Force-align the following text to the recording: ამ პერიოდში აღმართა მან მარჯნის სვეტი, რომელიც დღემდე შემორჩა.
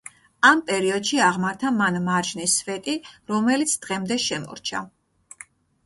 ამ 0.51 0.61
პერიოდში 0.69 1.19
აღმართა 1.25 1.73
მან 1.77 2.01
მარჯნის 2.09 2.57
სვეტი, 2.63 2.99
რომელიც 3.35 3.79
დღემდე 3.87 4.21
შემორჩა. 4.29 4.87